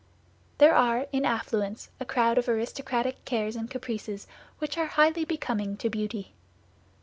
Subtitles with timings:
[0.57, 4.25] There are in affluence a crowd of aristocratic cares and caprices
[4.57, 6.33] which are highly becoming to beauty.